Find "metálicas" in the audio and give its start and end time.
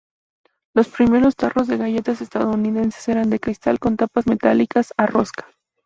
4.25-4.93